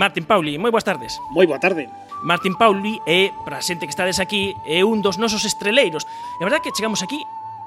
[0.00, 1.20] Martin Pauli, moi boas tardes.
[1.28, 1.84] Moi boa tarde.
[2.24, 6.08] Martin Pauli é, para a xente que estades aquí, é un dos nosos estreleiros.
[6.40, 7.20] É verdad que chegamos aquí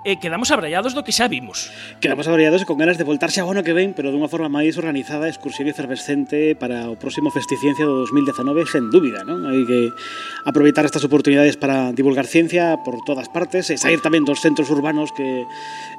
[0.03, 1.71] e quedamos abrallados do que xa vimos.
[2.03, 5.31] Quedamos abraiados con ganas de voltarse a ano que ven, pero dunha forma máis organizada,
[5.31, 9.47] excursión efervescente para o próximo Festiciencia do 2019, sen dúbida, non?
[9.47, 9.95] Hai que
[10.43, 15.15] aproveitar estas oportunidades para divulgar ciencia por todas partes e sair tamén dos centros urbanos
[15.15, 15.47] que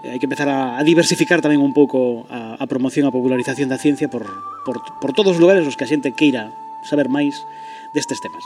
[0.05, 3.81] eh, hai que empezar a diversificar tamén un pouco a, a promoción, a popularización da
[3.81, 4.29] ciencia por,
[4.69, 6.53] por, por todos os lugares os que a xente queira
[6.85, 7.49] saber máis
[7.97, 8.45] destes temas.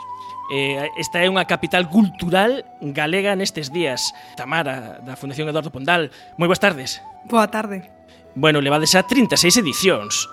[0.49, 4.17] Eh, esta é unha capital cultural galega nestes días.
[4.33, 6.09] Tamara, da Fundación Eduardo Pondal,
[6.41, 7.05] moi boas tardes.
[7.29, 7.93] Boa tarde.
[8.33, 10.29] Bueno, levades a 36 edicións.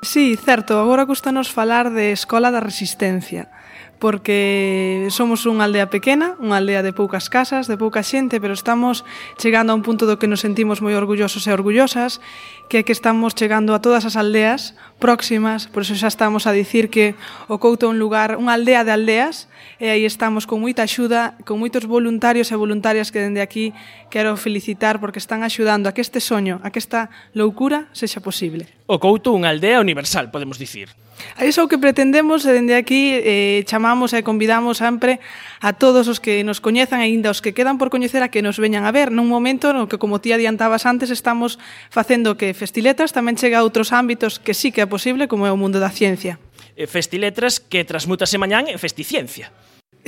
[0.00, 3.50] Sí, certo, agora custanos falar de Escola da Resistencia
[3.98, 9.02] porque somos unha aldea pequena, unha aldea de poucas casas, de pouca xente, pero estamos
[9.36, 12.22] chegando a un punto do que nos sentimos moi orgullosos e orgullosas,
[12.70, 16.54] que é que estamos chegando a todas as aldeas próximas, por eso xa estamos a
[16.54, 17.18] dicir que
[17.50, 19.50] o Couto é un lugar, unha aldea de aldeas,
[19.82, 23.74] e aí estamos con moita axuda, con moitos voluntarios e voluntarias que dende aquí
[24.14, 28.70] quero felicitar porque están axudando a que este soño, a que esta loucura sexa posible.
[28.86, 30.94] O Couto unha aldea universal, podemos dicir.
[31.36, 35.18] A iso o que pretendemos e dende aquí eh, chamamos e convidamos sempre
[35.62, 38.58] a todos os que nos coñezan aínda os que quedan por coñecer a que nos
[38.58, 41.58] veñan a ver nun momento no que como ti adiantabas antes estamos
[41.90, 45.52] facendo que Festiletras tamén chega a outros ámbitos que sí que é posible como é
[45.52, 46.42] o mundo da ciencia.
[46.86, 49.50] Festiletras que transmutase mañán en Festiciencia.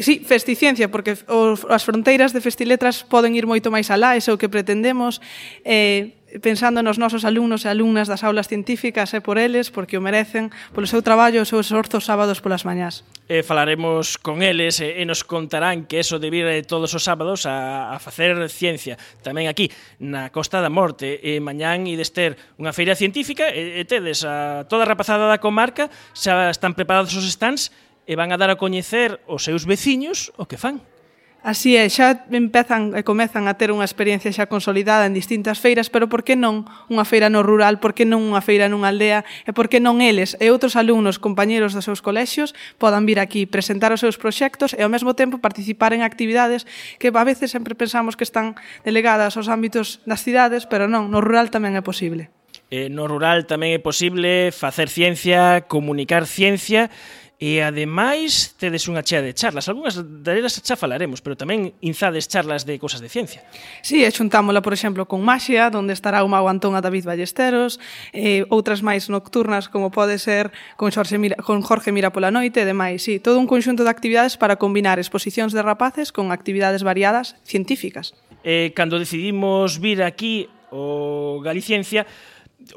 [0.01, 4.41] Sí, festiciencia, porque os, as fronteiras de festiletras poden ir moito máis alá, é o
[4.41, 5.21] que pretendemos.
[5.63, 10.05] Eh, pensando nos nosos alumnos e alumnas das aulas científicas e por eles, porque o
[10.05, 13.03] merecen, polo seu traballo e os seus orzos sábados polas mañás.
[13.27, 17.51] Eh, falaremos con eles e, e nos contarán que eso de vir todos os sábados
[17.51, 18.95] a, a facer ciencia.
[19.27, 23.83] Tamén aquí, na Costa da Morte, e mañán e dester unha feira científica, e, e
[23.83, 27.75] tedes a toda a rapazada da comarca, xa están preparados os stands,
[28.11, 30.83] e van a dar a coñecer os seus veciños o que fan.
[31.41, 35.89] Así é, xa empezan e comezan a ter unha experiencia xa consolidada en distintas feiras,
[35.89, 39.25] pero por que non unha feira no rural, por que non unha feira nunha aldea,
[39.49, 43.49] e por que non eles e outros alumnos, compañeiros dos seus colexios, podan vir aquí,
[43.49, 46.69] presentar os seus proxectos e ao mesmo tempo participar en actividades
[47.01, 51.25] que a veces sempre pensamos que están delegadas aos ámbitos das cidades, pero non, no
[51.25, 52.29] rural tamén é posible.
[52.71, 56.87] Eh, no rural tamén é posible facer ciencia, comunicar ciencia,
[57.41, 62.69] E ademais tedes unha chea de charlas, algunhas delas xa falaremos, pero tamén inzades charlas
[62.69, 63.41] de cosas de ciencia.
[63.81, 67.81] Sí, e xuntámola, por exemplo, con Maxia, onde estará o mago Antón a David Ballesteros,
[68.13, 72.61] eh, outras máis nocturnas como pode ser con Jorge Mira, con Jorge Mira pola noite
[72.61, 73.01] e demais.
[73.01, 78.13] Sí, todo un conxunto de actividades para combinar exposicións de rapaces con actividades variadas científicas.
[78.45, 82.05] Eh, cando decidimos vir aquí o Galiciencia,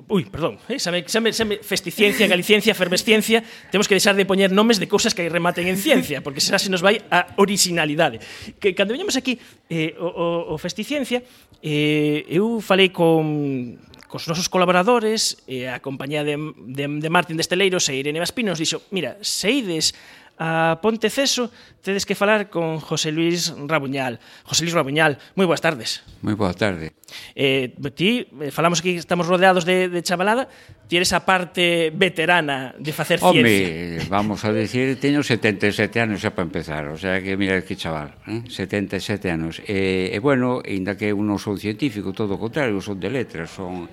[0.07, 0.79] Ui, perdón, eh?
[0.79, 4.79] xa, me, xa, me, xa me, festiciencia, galiciencia, fermesciencia, Temos que deixar de poñer nomes
[4.79, 8.23] de cousas que rematen en ciencia Porque xa se nos vai a originalidade
[8.63, 11.21] que, Cando veñamos aquí eh, o, o, o festiciencia
[11.61, 13.75] eh, Eu falei con,
[14.07, 18.63] cos nosos colaboradores eh, A compañía de, de, de Martín Desteleiros e Irene Vaspino Nos
[18.63, 19.93] dixo, mira, se ides
[20.37, 21.51] a Ponteceso
[21.83, 24.19] tedes que falar con José Luis Rabuñal.
[24.43, 26.01] José Luis Rabuñal, moi boas tardes.
[26.23, 26.95] Moi boa tarde.
[27.37, 30.49] Eh, ti, eh, falamos aquí, estamos rodeados de, de chavalada,
[30.87, 34.09] ti eres a parte veterana de facer Home, ciencia.
[34.09, 38.15] vamos a decir, teño 77 anos xa para empezar, o sea que mira que chaval,
[38.25, 38.41] eh?
[38.47, 39.61] 77 anos.
[39.61, 42.97] Eh, e, eh, eh, bueno, inda que eu non son científico, todo o contrario, son
[42.97, 43.85] de letras, son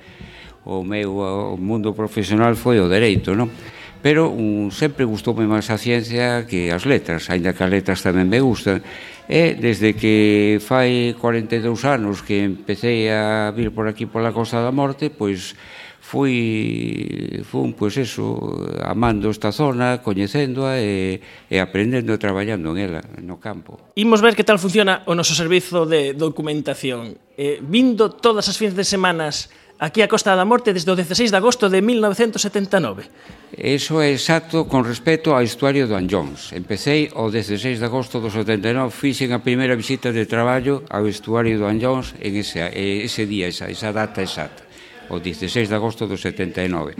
[0.65, 3.51] o meu o mundo profesional foi o dereito, non?
[4.03, 8.29] pero un, sempre gustoume máis a ciencia que as letras, aínda que as letras tamén
[8.29, 8.81] me gustan.
[9.31, 14.75] E desde que fai 42 anos que empecé a vir por aquí pola Costa da
[14.75, 15.55] Morte, pois
[16.11, 18.35] fui fun pois eso,
[18.83, 23.79] amando esta zona, coñecéndoa e, e aprendendo e traballando en ela no campo.
[23.95, 27.15] Imos ver que tal funciona o noso servizo de documentación.
[27.39, 31.33] Eh, vindo todas as fins de semanas aquí a Costa da Morte desde o 16
[31.33, 33.09] de agosto de 1979.
[33.57, 36.53] Eso é exacto con respecto ao estuario do Anllóns.
[36.53, 41.57] Empecéi o 16 de agosto do 79, fixen a primeira visita de traballo ao estuario
[41.57, 44.63] do Anllóns en ese, ese día, esa, esa data exacta,
[45.09, 46.95] o 16 de agosto do 79.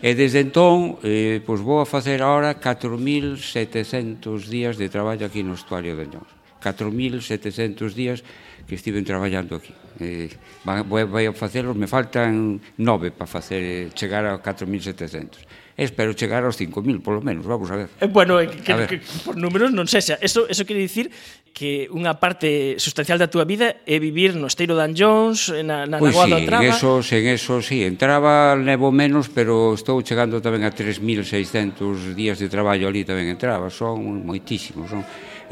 [0.00, 5.52] E desde entón, eh, pois vou a facer agora 4.700 días de traballo aquí no
[5.52, 6.43] estuario de Anllóns.
[6.64, 8.24] 4.700 días
[8.64, 9.76] que estiven traballando aquí.
[10.00, 10.32] Eh,
[10.64, 16.58] vai, vai a facelos, me faltan nove para facer chegar a 4.700 espero chegar aos
[16.60, 17.88] 5.000, polo menos, vamos a ver.
[18.00, 18.88] Eh, bueno, eh, que, a ver.
[18.88, 20.14] que, por números non sexa.
[20.22, 21.10] Eso, eso quere dicir
[21.50, 25.82] que unha parte sustancial da túa vida é vivir no Esteiro Dan Jones, eh, na,
[25.86, 26.70] na pois Lagoa sí, do Traba.
[26.70, 27.82] Eso, en eso, sí.
[27.82, 33.66] Entraba, nevo menos, pero estou chegando tamén a 3.600 días de traballo ali tamén entraba.
[33.66, 35.02] Son moitísimos, son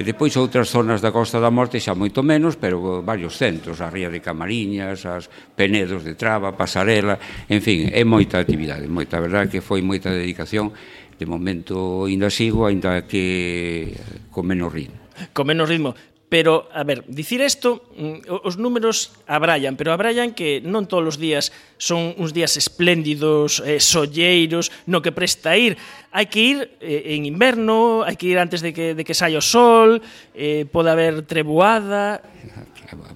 [0.03, 3.87] E depois outras zonas da Costa da Morte xa moito menos, pero varios centros, a
[3.87, 9.23] Ría de Camariñas, as Penedos de Traba, Pasarela, en fin, é moita actividade, moita, a
[9.23, 10.75] verdade que foi moita dedicación,
[11.15, 13.95] de momento ainda sigo, ainda que
[14.35, 14.99] con menos ritmo.
[15.31, 15.95] Con menos ritmo,
[16.33, 21.21] Pero, a ver, dicir isto, mm, os números abrallan, pero abrallan que non todos os
[21.21, 25.77] días son uns días espléndidos, eh, solleiros, no que presta ir.
[26.09, 29.37] Hai que ir eh, en inverno, hai que ir antes de que, de que saia
[29.37, 30.01] o sol,
[30.33, 32.25] eh, pode haber treboada...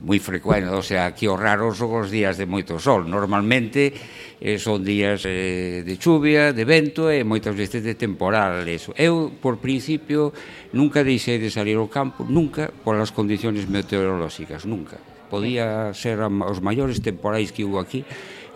[0.04, 3.08] Moi frecuente, o sea, aquí o raro son os días de moito sol.
[3.08, 3.96] Normalmente
[4.40, 8.88] eh, son días eh, de chuvia, de vento e moitas veces de temporales.
[8.96, 10.32] Eu, por principio,
[10.72, 15.00] nunca deixei de salir ao campo, nunca, por as condiciones meteorolóxicas, nunca.
[15.26, 18.06] Podía ser os maiores temporais que hubo aquí,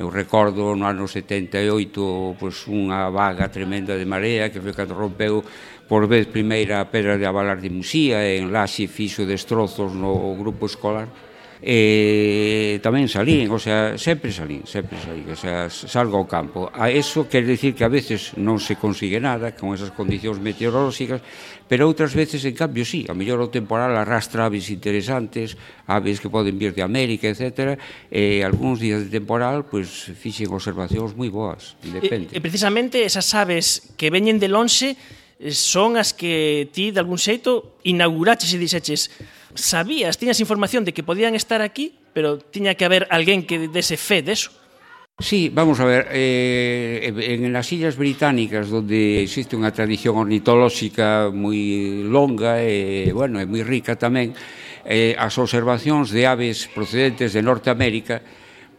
[0.00, 5.44] Eu recordo no ano 78 pois, unha vaga tremenda de marea que foi cando rompeu
[5.84, 10.32] por vez primeira a pedra de Avalar de Musía e en Laxe fixo destrozos no
[10.40, 11.12] grupo escolar
[11.62, 16.72] eh, tamén salín, o sea, sempre salín, sempre salín, o sea, salgo ao campo.
[16.72, 21.20] A eso quer dicir que a veces non se consigue nada con esas condicións meteorolóxicas,
[21.68, 25.54] pero outras veces, en cambio, sí, a mellor o temporal arrastra aves interesantes,
[25.84, 27.76] aves que poden vir de América, etc.
[28.08, 32.32] E algúns días de temporal, pois, pues, fixen observacións moi boas, depende.
[32.32, 37.04] E, e precisamente esas aves que veñen de lonxe eh, son as que ti, de
[37.04, 39.12] algún xeito, inauguraches e dixeches,
[39.54, 43.96] sabías, tiñas información de que podían estar aquí, pero tiña que haber alguén que dese
[43.96, 44.50] fe deso.
[45.20, 51.28] Sí, vamos a ver, eh, eh en las Illas Británicas donde existe unha tradición ornitolóxica
[51.28, 54.32] moi longa e, eh, bueno, é moi rica tamén,
[54.88, 58.24] eh, as observacións de aves procedentes de Norteamérica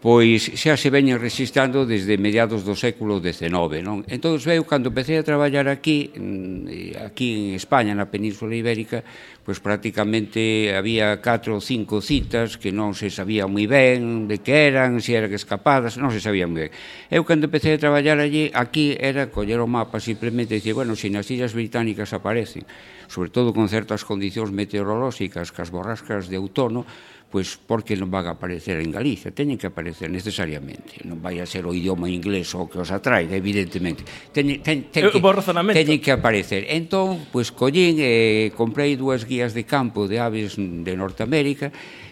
[0.01, 3.86] pois xa se veñen registrando desde mediados do século XIX.
[3.86, 4.01] Non?
[4.09, 9.06] Entón, eu, cando empecé a traballar aquí, mm, aquí en España, na Península Ibérica,
[9.45, 14.74] pois prácticamente había 4 ou 5 citas que non se sabía moi ben de que
[14.74, 16.74] eran, se eran escapadas, non se sabía moi ben.
[17.13, 21.13] Eu, cando empecé a traballar allí, aquí era coller o mapa simplemente dicir, bueno, se
[21.13, 22.65] nas illas británicas aparecen,
[23.06, 26.89] sobre todo con certas condicións meteorolóxicas, que as borrascas de outono,
[27.31, 30.99] pois porque non van a aparecer en Galicia, teñen que aparecer necesariamente.
[31.07, 34.03] Non vai a ser o idioma inglés o que os atraiga, evidentemente.
[34.35, 35.23] Teñen, ten, ten, eh, que,
[35.71, 36.67] teñen que aparecer.
[36.67, 41.71] Entón, pois collín, eh, comprei dúas guías de campo de aves de Norteamérica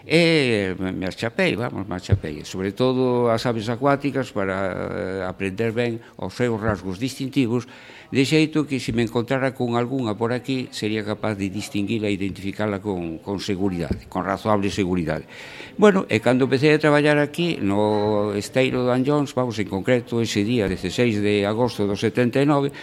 [0.10, 6.58] e marchapei, vamos, marchapei, sobre todo as aves acuáticas para eh, aprender ben os seus
[6.58, 7.70] rasgos distintivos,
[8.10, 12.18] de xeito que se me encontrara con algunha por aquí sería capaz de distinguila e
[12.18, 15.30] identificala con, con seguridade, con razoable seguridade.
[15.78, 20.42] Bueno, e cando empecé a traballar aquí no Esteiro de Anjons, vamos, en concreto ese
[20.42, 22.74] día 16 de agosto do 79,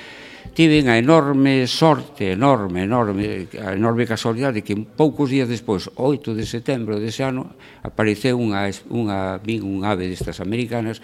[0.55, 6.45] tiven a enorme sorte, enorme, enorme, a enorme casualidade que poucos días despois, 8 de
[6.45, 11.03] setembro dese ano, apareceu unha, unha, un ave destas americanas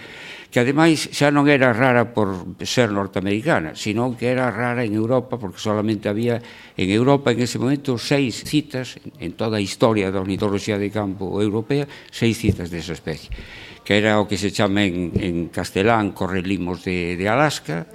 [0.53, 5.41] que ademais xa non era rara por ser norteamericana, sino que era rara en Europa
[5.41, 6.39] porque solamente había
[6.77, 11.41] en Europa en ese momento seis citas en toda a historia da ornitoloxía de campo
[11.41, 13.33] europea, seis citas desa especie
[13.83, 17.87] que era o que se chama en, en castelán correlimos de, de Alaska,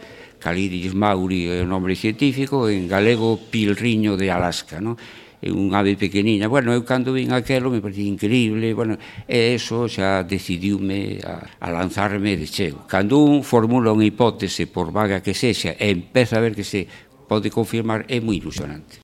[0.48, 4.96] Calidis mauri é o nome científico, en galego pilriño de Alaska, non?
[5.44, 6.48] é un ave pequeniña.
[6.48, 8.96] Bueno, eu cando vin aquelo me parecía increíble, bueno,
[9.28, 12.88] e eso xa decidiume a, a lanzarme de cheo.
[12.88, 16.88] Cando un formula unha hipótese por vaga que sexa e empeza a ver que se
[17.28, 19.04] pode confirmar, é moi ilusionante.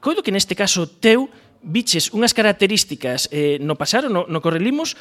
[0.00, 1.28] Coido que neste caso teu
[1.60, 4.96] biches unhas características eh, no pasar, no, no correlimos,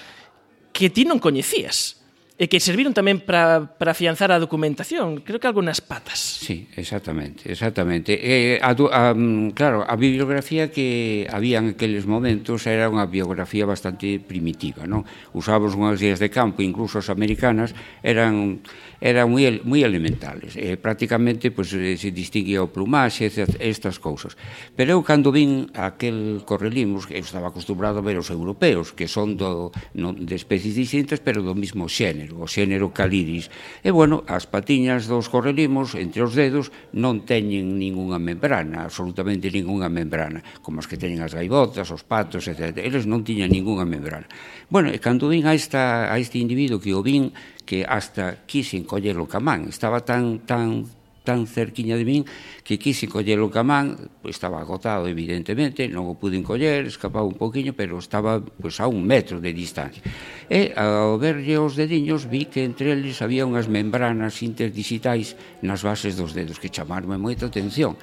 [0.75, 2.00] que ti non coñecías
[2.41, 6.17] e que serviron tamén para, para afianzar a documentación, creo que algunhas patas.
[6.17, 8.17] Sí, exactamente, exactamente.
[8.17, 13.69] Eh, a, a, mm, claro, a bibliografía que había en aqueles momentos era unha biografía
[13.69, 15.05] bastante primitiva, non?
[15.37, 18.65] Usábamos unhas guías de campo, incluso as americanas, eran
[19.01, 20.53] eran moi, moi elementales.
[20.53, 24.37] Eh, prácticamente pues, eh, se distinguía o plumaxe, estas cousas.
[24.77, 29.37] Pero eu, cando vin aquel correlimos, eu estaba acostumbrado a ver os europeos, que son
[29.37, 33.51] do, no, de especies distintas, pero do mismo xénero o xénero Calidis.
[33.83, 39.91] E, bueno, as patiñas dos correlimos, entre os dedos, non teñen ningunha membrana, absolutamente ningunha
[39.91, 42.77] membrana, como as que teñen as gaivotas, os patos, etc.
[42.79, 44.27] Eles non tiñan ningunha membrana.
[44.71, 47.35] Bueno, e cando vin a, esta, a este individuo que o vin,
[47.67, 50.87] que hasta quixen collelo camán, estaba tan, tan,
[51.23, 52.23] tan cerquiña de min
[52.65, 57.37] que quise collelo o camán, pois estaba agotado evidentemente, non o pude coller, escapaba un
[57.37, 60.01] poquinho, pero estaba pois, a un metro de distancia.
[60.49, 66.17] E ao verlle os dediños vi que entre eles había unhas membranas interdigitais nas bases
[66.17, 67.95] dos dedos que chamarme moita atención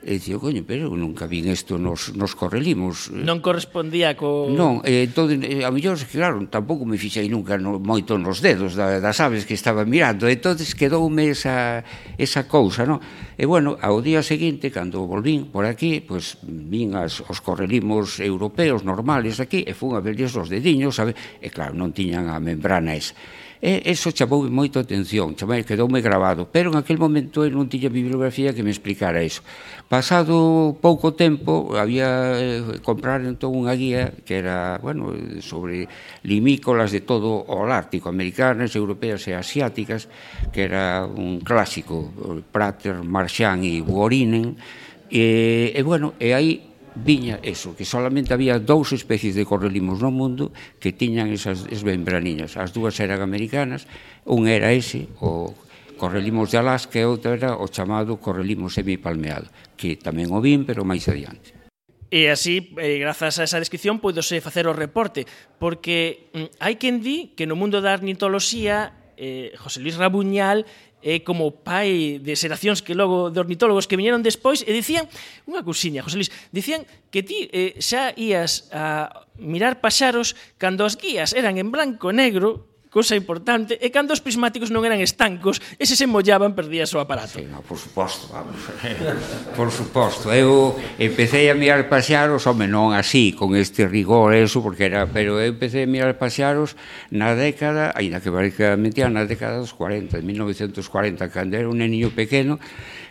[0.00, 3.12] E dicía, coño, pero eu nunca vin isto nos, nos correlimos.
[3.12, 4.48] Non correspondía co...
[4.48, 8.96] Non, e, entón, a mellor, claro, tampouco me fixei nunca no, moito nos dedos da,
[8.96, 10.24] das aves que estaba mirando.
[10.24, 11.84] entonces quedoume esa,
[12.16, 12.96] esa cousa, non?
[13.36, 18.24] E, bueno, ao día seguinte, cando volvín por aquí, pois, pues, vin as, os correlimos
[18.24, 21.12] europeos normales aquí, e fun a verles os dediños, sabe?
[21.44, 23.12] E, claro, non tiñan a membrana esa.
[23.60, 27.92] E eso chamou moito atención, chamai, quedoume grabado, pero en aquel momento eu non tiña
[27.92, 29.44] bibliografía que me explicara iso.
[29.90, 35.10] Pasado pouco tempo había eh, comprar entón unha guía que era, bueno,
[35.42, 35.90] sobre
[36.22, 40.06] limícolas de todo o Ártico, americanas, europeas e asiáticas,
[40.54, 42.06] que era un clásico,
[42.54, 44.54] Prater, Marchand e Worinen,
[45.10, 50.14] e, e bueno, e aí viña eso, que solamente había dous especies de correlimos no
[50.14, 52.54] mundo que tiñan esas esmembraniñas.
[52.54, 53.90] As dúas eran americanas,
[54.22, 55.50] un era ese, o
[56.00, 60.80] Correlimos de Alaska e outro era o chamado Correlimos Semipalmeal, que tamén o vin, pero
[60.80, 61.52] máis adiante.
[62.08, 65.28] E así, eh, grazas a esa descripción, podose facer o reporte,
[65.60, 70.64] porque mm, hai quen di que no mundo da ornitoloxía eh, José Luis Rabuñal
[71.04, 75.04] é como pai de xeracións que logo de ornitólogos que viñeron despois e dicían
[75.44, 80.96] unha cousiña, José Luis, dicían que ti eh, xa ías a mirar paxaros cando as
[80.96, 85.62] guías eran en branco e negro Cosa importante, e cando os prismáticos non eran estancos,
[85.78, 87.38] e se se mollaban perdías o aparato.
[87.38, 88.58] Sí, no, por suposto, vamos.
[89.58, 94.90] por suposto, eu empecé a mirar pasearos, home, non así, con este rigor eso, porque
[94.90, 96.74] era, pero eu empecé a mirar pasearos
[97.14, 101.78] na década, aínda que parece que mentira, na década dos 40, 1940, cando era un
[101.78, 102.58] neniño pequeno,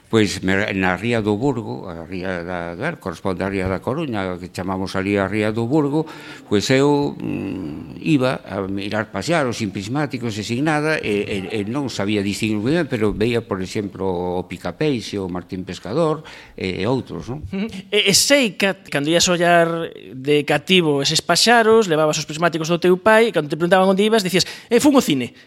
[0.10, 4.50] pois na ría do Burgo, a ría da, ver, corresponde a ría da Coruña, que
[4.50, 6.10] chamamos ali a ría do Burgo,
[6.50, 11.70] pois eu mm, iba a mirar pasear os prismáticos e sin nada, e, e, e
[11.70, 16.26] non sabía distinguir moi ben, pero veía, por exemplo, o Picapeixe, o Martín Pescador
[16.58, 17.46] e, e outros, non?
[17.94, 22.82] E, e sei que cando ias ollar de cativo eses paxaros, levabas os prismáticos do
[22.82, 25.38] teu pai, e cando te preguntaban onde ibas, dicías, eh, fun ao cine.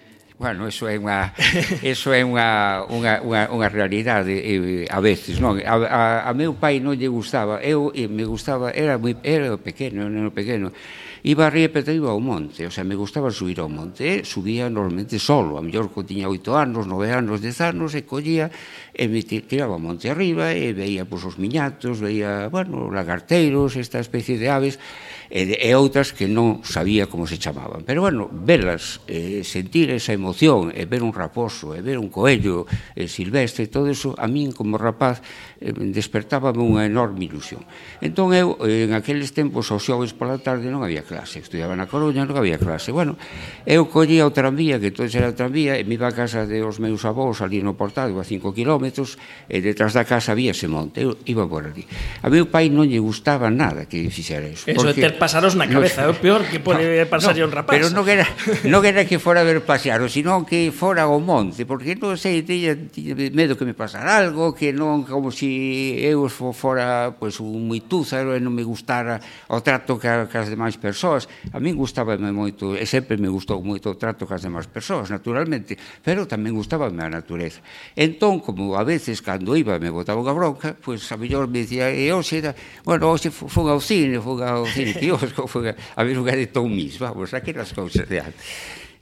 [0.42, 1.30] Bueno, eso é unha
[1.86, 5.62] eso é unha unha unha, unha realidade e, a veces, non?
[5.62, 10.10] A, a, a meu pai non lle gustaba, eu me gustaba, era moi era pequeno,
[10.10, 10.74] era pequeno
[11.22, 14.66] iba a Ría iba ao monte, o sea, me gustaba subir ao monte, e subía
[14.66, 18.50] normalmente solo, a mellor que tiña oito anos, nove anos, dez anos, e collía,
[18.90, 24.02] e me tiraba ao monte arriba, e veía pois, os miñatos, veía, bueno, lagarteiros, esta
[24.02, 24.82] especie de aves,
[25.30, 27.86] e, de, e outras que non sabía como se chamaban.
[27.86, 32.66] Pero, bueno, velas, eh, sentir esa emoción, e ver un raposo, e ver un coello
[32.98, 35.22] eh, silvestre, todo eso, a min como rapaz,
[35.62, 37.62] eh, despertábame unha enorme ilusión.
[38.02, 42.24] Entón, eu, en aqueles tempos, aos xoves pola tarde, non había clase, estudiaba na Coruña,
[42.24, 42.88] non había clase.
[42.88, 43.20] Bueno,
[43.68, 46.64] eu collía o tranvía, que entón era o tranvía, e me iba a casa de
[46.64, 49.20] os meus avós ali no Portado, a 5 kilómetros,
[49.52, 51.84] e detrás da casa había ese monte, eu iba por ali.
[52.24, 54.72] A meu pai non lle gustaba nada que fixera iso.
[54.72, 57.44] Eso de ter pasaros na cabeza, no, é o peor que pode no, pasar no,
[57.44, 57.76] un rapaz.
[57.76, 58.24] Pero non era,
[58.64, 62.40] non era que fora a ver pasearos, sino que fora ao monte, porque non sei,
[62.40, 67.34] tiña, tiña medo que me pasara algo, que non como se si eu fora pois,
[67.36, 69.18] pues, un moituza e non me gustara
[69.50, 71.26] o trato que, que as demais persoas persoas.
[71.50, 75.74] A min gustábame moito, e sempre me gustou moito o trato cas demás persoas, naturalmente,
[75.98, 77.58] pero tamén gustábame a natureza.
[77.98, 81.90] Entón, como a veces, cando iba, me botaba unha bronca, pois a mellor me dicía,
[81.90, 82.54] e hoxe, era,
[82.86, 86.46] bueno, hoxe fun ao cine, fun ao cine kiosco, fun a, a ver unha de
[86.46, 88.46] Tomis, vamos, aquelas cousas de antes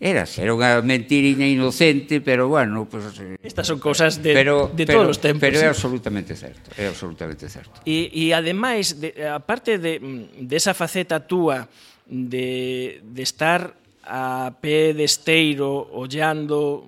[0.01, 4.89] era, era unha mentiriña inocente, pero bueno, pues, eh, estas son cousas de, pero, de
[4.89, 5.45] pero, todos os tempos.
[5.45, 7.85] Pero é absolutamente certo, é absolutamente certo.
[7.85, 11.69] E, e ademais, de, aparte de, mm, de esa faceta túa,
[12.11, 16.85] de, de estar a pé de esteiro ollando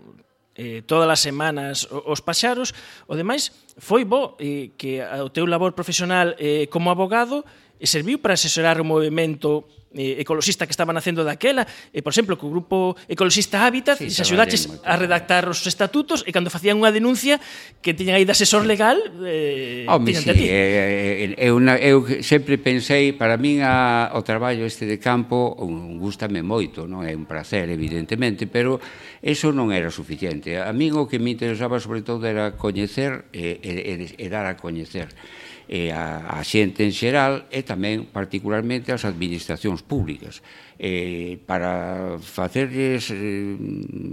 [0.58, 2.74] eh, todas as semanas os paxaros,
[3.06, 7.46] o demais foi bo eh, que o teu labor profesional eh, como abogado
[7.78, 12.36] eh, serviu para asesorar o movimento eh, ecoloxista que estaban facendo daquela, e, por exemplo,
[12.36, 16.92] co grupo ecoloxista Hábitat, sí, se axudaches a redactar os estatutos, e cando facían unha
[16.92, 17.38] denuncia
[17.80, 20.46] que tiñan aí de asesor legal, eh, Home, sí, a ti.
[20.48, 25.54] Eh, eh, eh una, eu sempre pensei, para min a, o traballo este de campo
[25.60, 28.80] un, gustame moito, non é un placer, evidentemente, pero
[29.22, 30.58] eso non era suficiente.
[30.58, 34.48] A min o que me interesaba, sobre todo, era coñecer e, e, e, e dar
[34.48, 35.12] a coñecer
[35.72, 40.44] e a, a xente en xeral e tamén particularmente ás administracións públicas
[40.76, 43.56] eh, para facerles eh,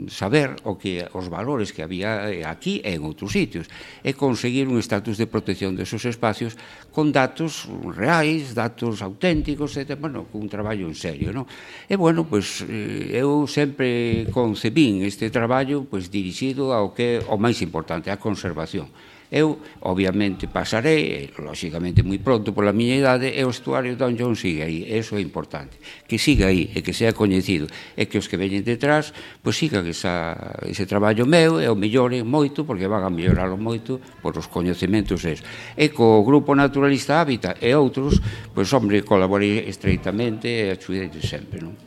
[0.07, 3.67] saber o que os valores que había eh, aquí e en outros sitios
[4.07, 6.55] e conseguir un estatus de protección desos espacios
[6.95, 9.99] con datos reais, datos auténticos, etc.
[9.99, 11.43] Bueno, un traballo en serio, non?
[11.91, 17.19] E bueno, pois pues, eh, eu sempre concebín este traballo pois pues, dirixido ao que
[17.27, 18.87] o máis importante, a conservación
[19.29, 24.65] Eu, obviamente, pasarei, lóxicamente moi pronto pola miña idade, e o estuario Don John sigue
[24.65, 25.77] aí, eso é importante.
[26.09, 29.13] Que siga aí, e que sea coñecido, e que os que veñen detrás,
[29.45, 30.33] pois sigan esa,
[30.65, 35.21] ese traballo meu, e o melloren moito, porque van a melloralo moito por os coñecementos
[35.29, 35.45] es.
[35.77, 38.17] E co Grupo Naturalista Hábitat e outros,
[38.57, 41.77] pois, hombre, colaborei estreitamente e axudei sempre, non?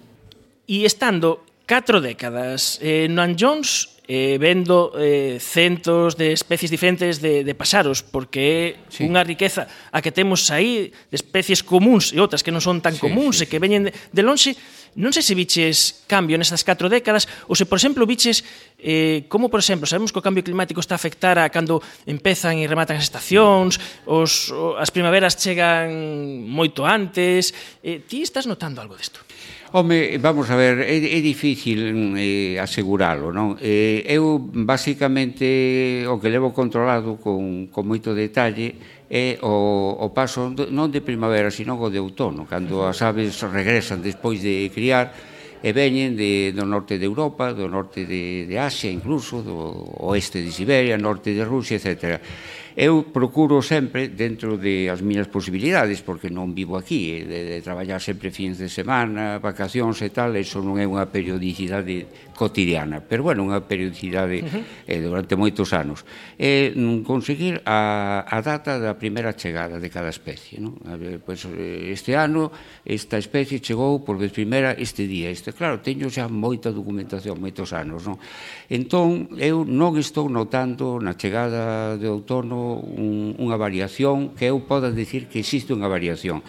[0.70, 7.44] E estando catro décadas eh, Noan Jones eh, vendo eh, centos de especies diferentes de,
[7.44, 9.08] de pasaros, porque é sí.
[9.08, 12.92] unha riqueza a que temos aí de especies comuns e outras que non son tan
[12.92, 14.52] sí, comuns sí, e que veñen de, de lonxe,
[14.98, 18.44] non sei se viches cambio nestas catro décadas ou se, por exemplo, viches
[18.76, 22.60] eh, como, por exemplo, sabemos que o cambio climático está a afectar a cando empezan
[22.60, 27.56] e rematan as estacións, os, as primaveras chegan moito antes.
[27.80, 29.24] Eh, ti estás notando algo disto?
[29.72, 33.56] Home, vamos a ver, é, é difícil eh, aseguralo, non?
[33.56, 38.76] Eh, eu, basicamente, o que levo controlado con, con moito detalle
[39.12, 44.00] é o, o paso non de primavera, sino o de outono, cando as aves regresan
[44.00, 45.12] despois de criar
[45.60, 50.40] e veñen de, do norte de Europa, do norte de, de Asia incluso, do oeste
[50.40, 52.24] de Siberia, norte de Rusia, etc.
[52.72, 57.58] Eu procuro sempre, dentro de as miñas posibilidades, porque non vivo aquí, eh, de, de
[57.60, 63.22] traballar sempre fins de semana, vacacións e tal, eso non é unha periodicidade cotidiana, pero
[63.22, 64.62] bueno, unha periodicidade uh -huh.
[64.90, 66.02] eh, durante moitos anos.
[66.34, 70.58] E eh, conseguir a, a data da primeira chegada de cada especie.
[70.58, 70.74] Non?
[70.90, 72.50] A ver, pues, eh, este ano
[72.82, 75.30] esta especie chegou por vez primeira este día.
[75.30, 78.02] Este, claro, teño xa moita documentación, moitos anos.
[78.02, 78.18] Non?
[78.66, 84.90] Entón, eu non estou notando na chegada de outono un, unha variación que eu poda
[84.90, 86.42] dicir que existe unha variación.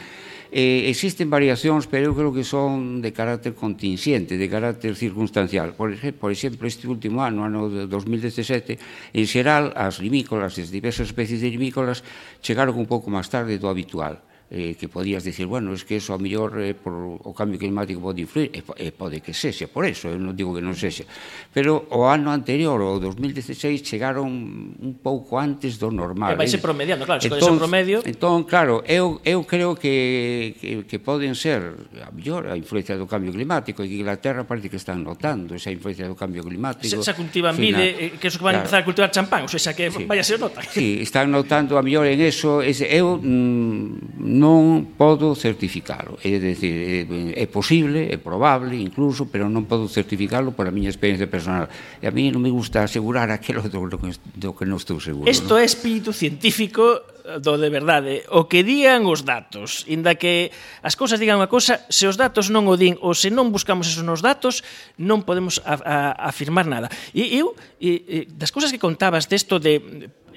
[0.53, 5.73] Eh, existen variacións, pero eu creo que son de carácter contingente, de carácter circunstancial.
[5.73, 8.77] Por, por exemplo, este último ano, ano de 2017,
[9.17, 12.05] en xeral, as limícolas, as diversas especies de limícolas,
[12.45, 16.13] chegaron un pouco máis tarde do habitual eh, que podías dicir, bueno, es que eso
[16.13, 19.33] a mellor eh, por o cambio climático pode influir, eh, e, e pode eh, que
[19.33, 21.07] sexa por eso, eh, eu non digo que non sexa.
[21.49, 24.29] Pero o ano anterior, o 2016, chegaron
[24.77, 26.33] un pouco antes do normal.
[26.33, 27.97] E vai ser promediando, claro, entón, se entón, promedio...
[28.05, 33.09] Entón, claro, eu, eu creo que, que, que poden ser a mellor a influencia do
[33.09, 36.93] cambio climático, e que Inglaterra parece que están notando esa influencia do cambio climático.
[36.93, 38.57] Se, se cultivan vide, que eso que van claro.
[38.57, 40.05] a empezar a cultivar champán, ou seja, que sí.
[40.05, 40.61] vaya a ser nota.
[40.61, 46.19] Sí, están notando a mellor en eso, ese, eu mm, non podo certificalo.
[46.19, 50.91] É dicir, é, é posible, é probable incluso, pero non podo certificalo por a miña
[50.91, 51.71] experiencia personal.
[52.03, 55.31] E a mí non me gusta asegurar aquilo do, do, do que non estou seguro.
[55.31, 56.83] Isto é espírito científico
[57.23, 58.27] eh, do de verdade.
[58.35, 60.51] O que digan os datos, inda que
[60.83, 63.87] as cousas digan unha cousa, se os datos non o din ou se non buscamos
[63.87, 64.59] esos nos datos,
[64.99, 65.95] non podemos a, a,
[66.27, 66.91] afirmar nada.
[67.15, 69.79] E eu, e, e, das cousas que contabas desto de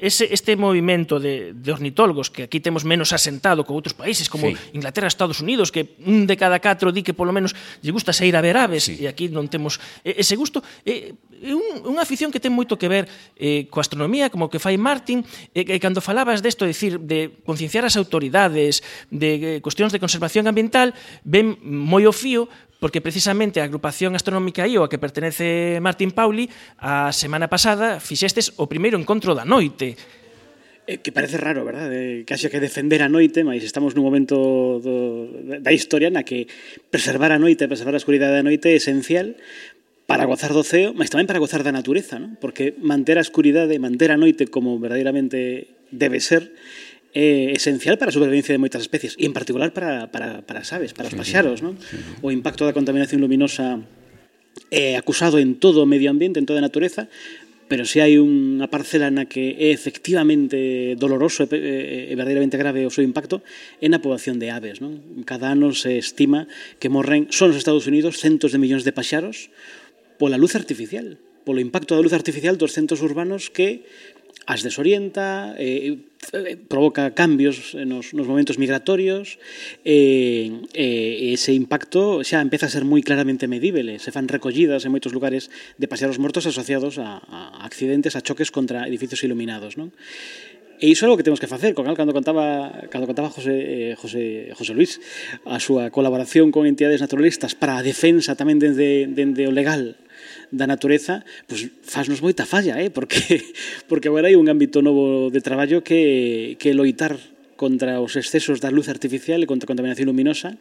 [0.01, 4.49] ese, este movimento de, de ornitólogos que aquí temos menos asentado co outros países como
[4.51, 4.57] sí.
[4.75, 8.35] Inglaterra, Estados Unidos que un de cada catro di que polo menos lle gusta sair
[8.37, 8.99] a ver aves sí.
[9.01, 11.15] e aquí non temos ese gusto é
[11.53, 13.05] un, unha afición que ten moito que ver
[13.37, 17.43] eh, coa astronomía como que fai Martin e e cando falabas desto, de decir, de
[17.45, 18.81] concienciar as autoridades
[19.13, 24.69] de eh, cuestións de conservación ambiental ven moi o fío porque precisamente a agrupación astronómica
[24.69, 26.49] IO a que pertenece Martín Pauli
[26.81, 29.97] a semana pasada fixestes o primeiro encontro da noite
[30.87, 31.91] eh, que parece raro, verdad?
[31.91, 35.27] Eh, casi que defender a noite, mas estamos nun momento do,
[35.59, 36.47] da historia na que
[36.95, 39.35] preservar a noite, preservar a escuridade da noite é esencial
[40.07, 42.39] para gozar do ceo, mas tamén para gozar da natureza, ¿no?
[42.39, 46.55] Porque manter a escuridade, manter a noite como verdadeiramente debe ser,
[47.17, 50.69] eh, esencial para a supervivencia de moitas especies, e en particular para, para, para as
[50.77, 51.65] aves, para os paxaros.
[51.65, 51.81] Non?
[52.21, 53.81] O impacto da contaminación luminosa
[54.69, 57.09] é eh, acusado en todo o medio ambiente, en toda a natureza,
[57.73, 62.61] pero se hai unha parcela na que é efectivamente doloroso eh, eh, e, e, verdadeiramente
[62.61, 63.41] grave o seu impacto
[63.81, 64.85] é na poboación de aves.
[64.85, 65.25] Non?
[65.25, 66.45] Cada ano se estima
[66.77, 69.49] que morren, son nos Estados Unidos, centos de millóns de paxaros
[70.21, 73.87] pola luz artificial polo impacto da luz artificial dos centros urbanos que
[74.47, 75.99] as desorienta, eh,
[76.33, 79.43] eh, provoca cambios nos, nos momentos migratorios
[79.83, 83.99] e eh, eh, ese impacto xa empeza a ser moi claramente medible.
[83.99, 85.51] Eh, se fan recollidas en moitos lugares
[85.83, 89.75] de pasearos mortos asociados a, a accidentes, a choques contra edificios iluminados.
[89.75, 89.91] Non?
[90.77, 91.73] E iso é o que temos que facer.
[91.73, 95.01] Con cando contaba cando contaba José eh, José José Luis
[95.49, 99.97] a súa colaboración con entidades naturalistas para a defensa tamén dende dende o legal
[100.53, 103.41] da natureza, pois faznos moita falla, eh, porque
[103.89, 107.17] porque agora hai un ámbito novo de traballo que que loitar
[107.57, 110.61] contra os excesos da luz artificial e contra a contaminación luminosa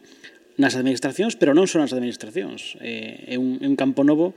[0.56, 2.80] nas administracións, pero non son as administracións.
[2.80, 4.32] É, é, un, é un campo novo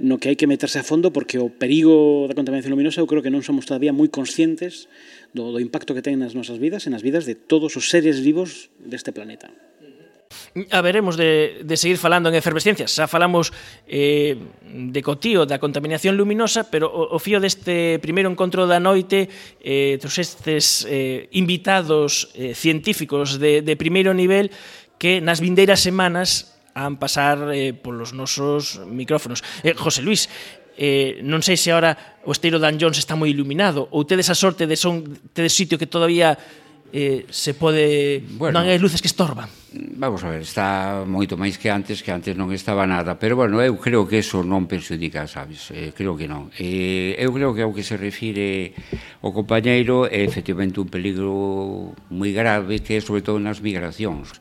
[0.00, 3.20] no que hai que meterse a fondo porque o perigo da contaminación luminosa eu creo
[3.20, 4.88] que non somos todavía moi conscientes
[5.36, 8.24] do, do impacto que ten nas nosas vidas e nas vidas de todos os seres
[8.24, 9.52] vivos deste planeta.
[10.70, 12.86] A veremos de, de seguir falando en efervescencia.
[12.86, 13.50] Xa falamos
[13.90, 19.26] eh, de cotío da contaminación luminosa, pero o, o fío deste primeiro encontro da noite
[19.58, 24.54] eh, estes eh, invitados eh, científicos de, de primeiro nivel
[25.00, 29.40] que nas vindeiras semanas han pasar eh, polos nosos micrófonos.
[29.64, 30.28] Eh, José Luis,
[30.76, 34.36] eh, non sei se ahora o esteiro Dan Jones está moi iluminado ou tedes a
[34.36, 36.36] sorte de son tedes sitio que todavía
[36.92, 39.48] eh, se pode bueno, non hai luces que estorban.
[39.72, 43.60] Vamos a ver, está moito máis que antes que antes non estaba nada pero bueno,
[43.60, 46.48] eu creo que eso non perxudica sabes, eh, creo que non.
[46.58, 48.76] Eh, eu creo que ao que se refire
[49.24, 54.40] o compañeiro é efectivamente un peligro moi grave que é sobre todo nas migracións.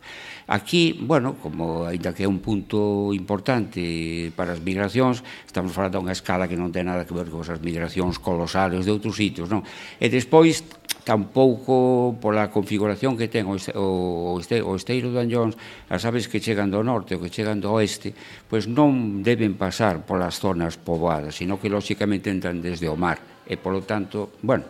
[0.49, 6.03] Aquí, bueno, como aínda que é un punto importante para as migracións, estamos falando a
[6.03, 9.45] unha escala que non ten nada que ver con as migracións colosales de outros sitios,
[9.45, 9.61] non?
[10.01, 10.65] E despois
[11.05, 13.61] tampouco pola configuración que ten o,
[14.41, 15.53] este, o esteiro de Anllóns,
[15.85, 18.17] as aves que chegan do norte ou que chegan do oeste,
[18.49, 23.21] pois non deben pasar polas zonas poboadas, sino que lóxicamente entran desde o mar.
[23.45, 24.65] E, polo tanto, bueno,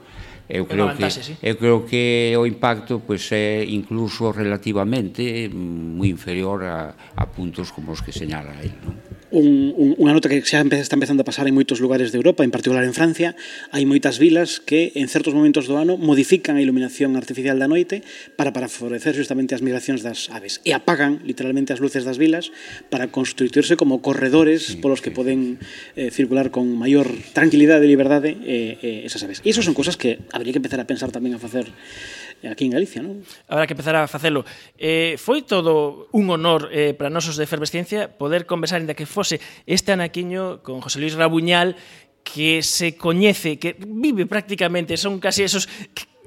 [0.50, 1.38] eu creo que sí.
[1.46, 7.70] eu creo que o impacto pois pues, é incluso relativamente moi inferior a, a puntos
[7.70, 8.98] como os que señala el, non?
[9.30, 12.42] Un, un, unha nota que xa está empezando a pasar en moitos lugares de Europa,
[12.42, 13.38] en particular en Francia,
[13.70, 18.02] hai moitas vilas que en certos momentos do ano modifican a iluminación artificial da noite
[18.34, 22.50] para para favorecer justamente as migracións das aves e apagan literalmente as luces das vilas
[22.90, 25.18] para constituirse como corredores sí, polos que sí.
[25.22, 25.62] poden
[25.94, 27.06] eh, circular con maior
[27.38, 29.46] tranquilidade e liberdade eh, eh, esas aves.
[29.46, 31.68] E iso son cosas que Habría que empezar a pensar tamén a facer
[32.48, 33.20] aquí en Galicia, non?
[33.52, 34.48] Habrá que empezar a facelo.
[34.80, 39.44] Eh, foi todo un honor eh, para nosos de Efervesciencia poder conversar, inda que fose
[39.68, 41.76] este anaquiño con José Luis Rabuñal,
[42.24, 45.68] que se coñece, que vive prácticamente, son casi esos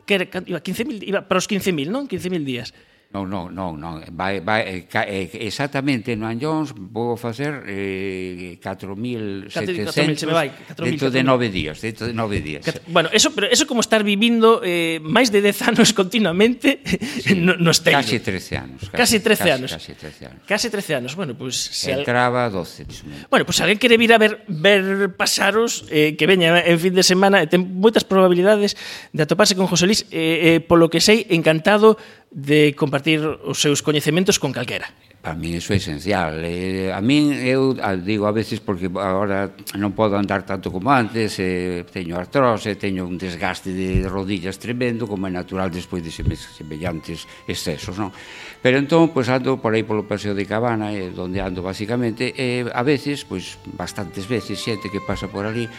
[0.05, 2.05] que, que, iba, 15 iba para os 15.000, non?
[2.05, 2.77] 15.000 días.
[3.13, 4.01] Non, non, non, non.
[4.17, 10.49] Vai, vai, eh, eh, exactamente no Anllóns vou facer eh, 4.700 vai,
[10.81, 11.85] dentro de nove días.
[11.85, 12.65] Dentro de nove días.
[12.89, 16.81] bueno, eso, pero eso como estar vivindo eh, máis de 10 anos continuamente
[17.21, 18.01] sí, no, nos teño.
[18.01, 18.81] Casi 13 anos.
[18.89, 19.71] Casi, casi 13 casi, anos.
[19.77, 20.41] Casi 13 anos.
[20.49, 21.13] Casi 13 anos.
[21.13, 21.53] Bueno, pois...
[21.53, 22.83] Pues, se si Entraba 12.
[22.83, 22.89] Al...
[23.29, 26.97] Bueno, pois pues, alguén quere vir a ver, ver pasaros eh, que veña en fin
[26.97, 28.73] de semana, ten moitas probabilidades
[29.13, 32.01] de atoparse con José Luis, eh, eh, polo que sei, encantado
[32.33, 34.89] de compartir os seus coñecementos con calquera.
[35.23, 36.43] Para mí iso é esencial.
[36.43, 41.39] Eh, a min, eu digo a veces porque agora non podo andar tanto como antes,
[41.39, 47.31] eh, teño artrose, teño un desgaste de rodillas tremendo, como é natural despois de semellantes
[47.47, 48.11] excesos, non?
[48.59, 52.67] Pero entón, pois ando por aí polo Paseo de Cabana, eh, donde ando basicamente, e
[52.67, 55.71] eh, a veces, pois bastantes veces, xente que pasa por ali,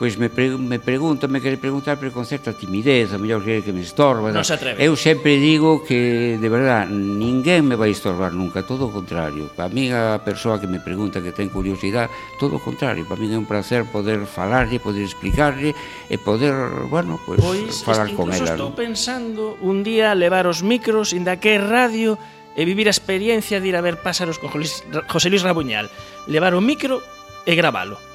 [0.00, 3.60] pois me, pre, me pregunto, me quere preguntar pero con certa timidez, a mellor que,
[3.60, 4.32] que me estorba.
[4.32, 4.80] Non se atreve.
[4.80, 9.52] Eu sempre digo que, de verdad, ninguén me vai estorbar nunca, todo o contrario.
[9.52, 12.08] Para mí a persoa que me pregunta que ten curiosidade,
[12.40, 13.04] todo o contrario.
[13.04, 15.76] Para mí é un placer poder falarlle, poder explicarlle
[16.08, 16.56] e poder,
[16.88, 18.40] bueno, pues, pois, falar con ela.
[18.40, 18.80] Pois, estou ¿no?
[18.80, 22.16] pensando un día levar os micros, inda que radio,
[22.56, 25.92] e vivir a experiencia de ir a ver pásaros con José Luis Rabuñal.
[26.24, 27.04] Levar o micro
[27.44, 28.09] e gravalo.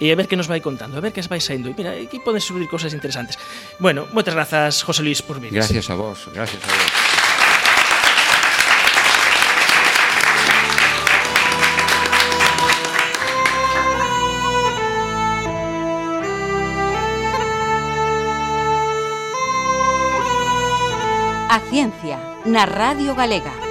[0.00, 1.70] E a ver que nos vai contando, a ver que as vai saindo.
[1.70, 3.38] E mira, aquí poden subir cosas interesantes.
[3.78, 5.52] Bueno, moitas grazas, José Luis, por vir.
[5.54, 7.24] Gracias a vos, gracias a vos.
[21.54, 23.63] A ciencia na Radio Galega.